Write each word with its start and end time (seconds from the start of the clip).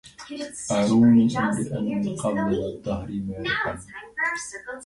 أروني 0.71 1.37
امرءا 1.37 1.79
من 1.81 2.15
قبضة 2.21 2.65
الدهر 2.75 3.09
مارقا 3.09 3.85